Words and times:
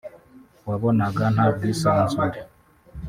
wabonaga 0.69 1.23
nta 1.35 1.45
bwisanzure 1.55 2.39